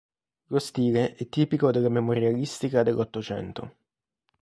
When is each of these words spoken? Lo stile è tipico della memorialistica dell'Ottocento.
Lo 0.47 0.57
stile 0.57 1.13
è 1.13 1.29
tipico 1.29 1.69
della 1.69 1.87
memorialistica 1.87 2.81
dell'Ottocento. 2.81 3.75